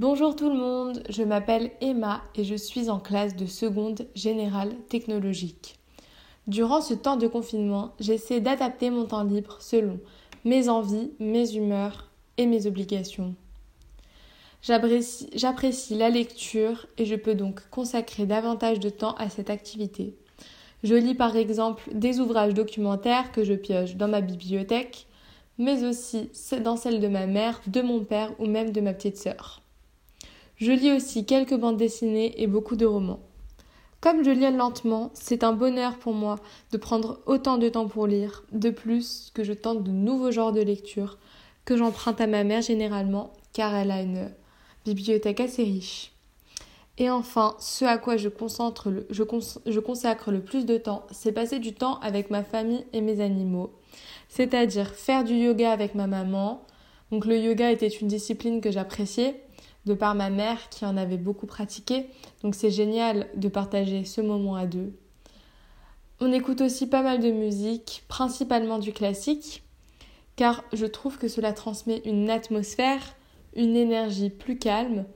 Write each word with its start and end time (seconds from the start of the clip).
Bonjour 0.00 0.34
tout 0.34 0.48
le 0.48 0.56
monde, 0.56 1.02
je 1.10 1.22
m'appelle 1.22 1.72
Emma 1.82 2.22
et 2.34 2.42
je 2.42 2.54
suis 2.54 2.88
en 2.88 2.98
classe 2.98 3.36
de 3.36 3.44
seconde 3.44 4.06
générale 4.14 4.74
technologique. 4.88 5.78
Durant 6.46 6.80
ce 6.80 6.94
temps 6.94 7.18
de 7.18 7.26
confinement, 7.26 7.92
j'essaie 8.00 8.40
d'adapter 8.40 8.88
mon 8.88 9.04
temps 9.04 9.24
libre 9.24 9.58
selon 9.60 10.00
mes 10.46 10.70
envies, 10.70 11.10
mes 11.18 11.54
humeurs 11.54 12.08
et 12.38 12.46
mes 12.46 12.66
obligations. 12.66 13.34
J'apprécie 14.62 15.94
la 15.94 16.08
lecture 16.08 16.86
et 16.96 17.04
je 17.04 17.16
peux 17.16 17.34
donc 17.34 17.60
consacrer 17.68 18.24
davantage 18.24 18.80
de 18.80 18.88
temps 18.88 19.16
à 19.16 19.28
cette 19.28 19.50
activité. 19.50 20.16
Je 20.82 20.94
lis 20.94 21.14
par 21.14 21.36
exemple 21.36 21.90
des 21.92 22.20
ouvrages 22.20 22.54
documentaires 22.54 23.32
que 23.32 23.44
je 23.44 23.52
pioche 23.52 23.96
dans 23.96 24.08
ma 24.08 24.22
bibliothèque, 24.22 25.08
mais 25.58 25.84
aussi 25.84 26.30
dans 26.64 26.78
celle 26.78 27.00
de 27.00 27.08
ma 27.08 27.26
mère, 27.26 27.60
de 27.66 27.82
mon 27.82 28.02
père 28.02 28.32
ou 28.38 28.46
même 28.46 28.72
de 28.72 28.80
ma 28.80 28.94
petite 28.94 29.18
sœur. 29.18 29.60
Je 30.60 30.72
lis 30.72 30.92
aussi 30.92 31.24
quelques 31.24 31.56
bandes 31.56 31.78
dessinées 31.78 32.42
et 32.42 32.46
beaucoup 32.46 32.76
de 32.76 32.84
romans. 32.84 33.20
Comme 34.02 34.22
je 34.22 34.30
lis 34.30 34.54
lentement, 34.54 35.10
c'est 35.14 35.42
un 35.42 35.54
bonheur 35.54 35.96
pour 35.96 36.12
moi 36.12 36.36
de 36.70 36.76
prendre 36.76 37.20
autant 37.24 37.56
de 37.56 37.70
temps 37.70 37.88
pour 37.88 38.06
lire, 38.06 38.44
de 38.52 38.68
plus 38.68 39.30
que 39.32 39.42
je 39.42 39.54
tente 39.54 39.82
de 39.82 39.90
nouveaux 39.90 40.30
genres 40.30 40.52
de 40.52 40.60
lecture 40.60 41.16
que 41.64 41.78
j'emprunte 41.78 42.20
à 42.20 42.26
ma 42.26 42.44
mère 42.44 42.60
généralement 42.60 43.32
car 43.54 43.74
elle 43.74 43.90
a 43.90 44.02
une 44.02 44.30
bibliothèque 44.84 45.40
assez 45.40 45.64
riche. 45.64 46.12
Et 46.98 47.08
enfin, 47.08 47.56
ce 47.58 47.86
à 47.86 47.96
quoi 47.96 48.18
je, 48.18 48.28
consacre 48.28 48.90
le 50.30 50.40
plus 50.42 50.66
de 50.66 50.76
temps, 50.76 51.06
c'est 51.10 51.32
passer 51.32 51.58
du 51.58 51.72
temps 51.72 51.98
avec 52.00 52.28
ma 52.30 52.44
famille 52.44 52.84
et 52.92 53.00
mes 53.00 53.22
animaux, 53.22 53.72
c'est-à-dire 54.28 54.94
faire 54.94 55.24
du 55.24 55.34
yoga 55.34 55.72
avec 55.72 55.94
ma 55.94 56.06
maman. 56.06 56.66
Donc 57.10 57.24
le 57.24 57.38
yoga 57.38 57.70
était 57.70 57.88
une 57.88 58.08
discipline 58.08 58.60
que 58.60 58.70
j'appréciais, 58.70 59.42
de 59.86 59.94
par 59.94 60.14
ma 60.14 60.30
mère 60.30 60.68
qui 60.68 60.84
en 60.84 60.96
avait 60.96 61.16
beaucoup 61.16 61.46
pratiqué. 61.46 62.06
Donc 62.42 62.54
c'est 62.54 62.70
génial 62.70 63.28
de 63.34 63.48
partager 63.48 64.04
ce 64.04 64.20
moment 64.20 64.56
à 64.56 64.66
deux. 64.66 64.92
On 66.20 66.32
écoute 66.32 66.60
aussi 66.60 66.86
pas 66.86 67.02
mal 67.02 67.20
de 67.20 67.30
musique, 67.30 68.04
principalement 68.06 68.78
du 68.78 68.92
classique, 68.92 69.62
car 70.36 70.64
je 70.72 70.84
trouve 70.86 71.16
que 71.16 71.28
cela 71.28 71.52
transmet 71.52 72.02
une 72.04 72.28
atmosphère, 72.28 73.00
une 73.54 73.74
énergie 73.74 74.28
plus 74.28 74.58
calme 74.58 75.06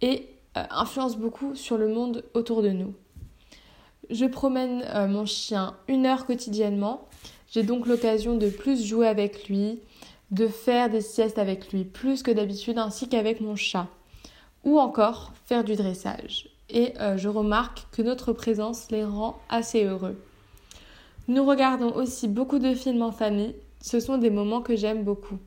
et 0.00 0.28
euh, 0.56 0.64
influence 0.70 1.16
beaucoup 1.16 1.54
sur 1.54 1.78
le 1.78 1.88
monde 1.88 2.24
autour 2.34 2.62
de 2.62 2.70
nous. 2.70 2.94
Je 4.10 4.26
promène 4.26 4.82
euh, 4.94 5.06
mon 5.06 5.26
chien 5.26 5.76
une 5.88 6.06
heure 6.06 6.26
quotidiennement. 6.26 7.08
J'ai 7.48 7.62
donc 7.62 7.86
l'occasion 7.86 8.36
de 8.36 8.50
plus 8.50 8.84
jouer 8.84 9.06
avec 9.06 9.48
lui, 9.48 9.80
de 10.32 10.48
faire 10.48 10.90
des 10.90 11.02
siestes 11.02 11.38
avec 11.38 11.72
lui 11.72 11.84
plus 11.84 12.22
que 12.22 12.30
d'habitude 12.30 12.78
ainsi 12.78 13.08
qu'avec 13.08 13.40
mon 13.40 13.54
chat. 13.54 13.86
Ou 14.64 14.80
encore 14.80 15.32
faire 15.46 15.62
du 15.62 15.76
dressage. 15.76 16.48
Et 16.70 16.94
euh, 17.00 17.16
je 17.16 17.28
remarque 17.28 17.86
que 17.92 18.02
notre 18.02 18.32
présence 18.32 18.90
les 18.90 19.04
rend 19.04 19.38
assez 19.48 19.84
heureux. 19.84 20.16
Nous 21.28 21.44
regardons 21.44 21.94
aussi 21.94 22.28
beaucoup 22.28 22.58
de 22.58 22.74
films 22.74 23.02
en 23.02 23.12
famille. 23.12 23.54
Ce 23.80 24.00
sont 24.00 24.18
des 24.18 24.30
moments 24.30 24.62
que 24.62 24.74
j'aime 24.74 25.04
beaucoup. 25.04 25.38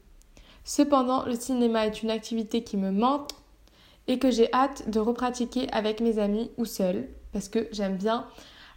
Cependant, 0.64 1.26
le 1.26 1.36
cinéma 1.36 1.88
est 1.88 2.04
une 2.04 2.12
activité 2.12 2.64
qui 2.64 2.78
me 2.78 2.92
manque 2.92 3.30
et 4.08 4.20
que 4.20 4.30
j'ai 4.30 4.54
hâte 4.54 4.90
de 4.90 5.00
repratiquer 5.00 5.68
avec 5.72 6.00
mes 6.00 6.20
amis 6.20 6.52
ou 6.58 6.66
seul 6.66 7.08
parce 7.34 7.50
que 7.50 7.68
j'aime 7.72 7.98
bien 7.98 8.26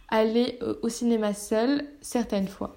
aller 0.09 0.57
euh, 0.63 0.75
au 0.81 0.89
cinéma 0.89 1.33
seul 1.33 1.85
certaines 2.01 2.47
fois. 2.47 2.75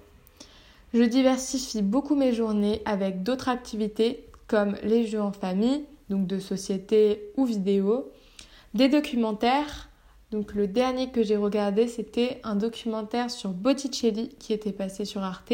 Je 0.93 1.03
diversifie 1.03 1.81
beaucoup 1.81 2.15
mes 2.15 2.33
journées 2.33 2.81
avec 2.85 3.23
d'autres 3.23 3.49
activités 3.49 4.27
comme 4.47 4.75
les 4.83 5.07
jeux 5.07 5.21
en 5.21 5.31
famille, 5.31 5.85
donc 6.09 6.27
de 6.27 6.37
société 6.37 7.31
ou 7.35 7.45
vidéo, 7.45 8.11
des 8.75 8.89
documentaires. 8.89 9.89
Donc 10.29 10.53
le 10.53 10.67
dernier 10.67 11.09
que 11.09 11.23
j'ai 11.23 11.37
regardé, 11.37 11.87
c'était 11.87 12.39
un 12.43 12.55
documentaire 12.55 13.31
sur 13.31 13.49
Botticelli 13.49 14.29
qui 14.37 14.53
était 14.53 14.71
passé 14.71 15.05
sur 15.05 15.23
Arte. 15.23 15.53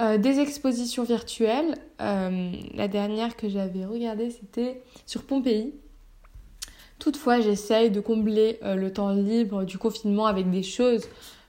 Euh, 0.00 0.16
des 0.16 0.38
expositions 0.38 1.04
virtuelles. 1.04 1.76
Euh, 2.00 2.50
la 2.74 2.88
dernière 2.88 3.36
que 3.36 3.48
j'avais 3.48 3.84
regardée, 3.84 4.30
c'était 4.30 4.82
sur 5.04 5.24
Pompéi. 5.24 5.74
Toutefois, 6.98 7.40
j'essaye 7.40 7.90
de 7.90 8.00
combler 8.00 8.58
euh, 8.62 8.74
le 8.74 8.92
temps 8.92 9.12
libre 9.12 9.64
du 9.64 9.76
confinement 9.76 10.26
avec 10.26 10.50
des 10.50 10.62
choses 10.62 11.04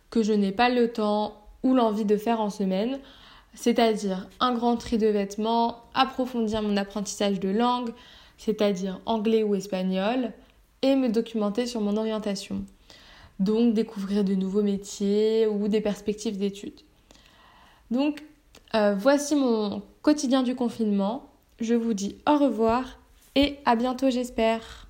que 0.09 0.23
je 0.23 0.33
n'ai 0.33 0.51
pas 0.51 0.69
le 0.69 0.91
temps 0.91 1.42
ou 1.63 1.73
l'envie 1.73 2.05
de 2.05 2.17
faire 2.17 2.41
en 2.41 2.49
semaine, 2.49 2.99
c'est-à-dire 3.53 4.27
un 4.39 4.53
grand 4.53 4.77
tri 4.77 4.97
de 4.97 5.07
vêtements, 5.07 5.83
approfondir 5.93 6.61
mon 6.61 6.77
apprentissage 6.77 7.39
de 7.39 7.49
langue, 7.49 7.91
c'est-à-dire 8.37 8.99
anglais 9.05 9.43
ou 9.43 9.55
espagnol, 9.55 10.31
et 10.81 10.95
me 10.95 11.09
documenter 11.09 11.65
sur 11.65 11.81
mon 11.81 11.97
orientation. 11.97 12.63
Donc 13.39 13.73
découvrir 13.73 14.23
de 14.23 14.35
nouveaux 14.35 14.61
métiers 14.61 15.47
ou 15.47 15.67
des 15.67 15.81
perspectives 15.81 16.37
d'études. 16.37 16.81
Donc 17.89 18.23
euh, 18.75 18.95
voici 18.95 19.35
mon 19.35 19.81
quotidien 20.01 20.43
du 20.43 20.55
confinement. 20.55 21.29
Je 21.59 21.73
vous 21.73 21.93
dis 21.93 22.17
au 22.27 22.37
revoir 22.37 22.99
et 23.35 23.57
à 23.65 23.75
bientôt 23.75 24.09
j'espère. 24.09 24.87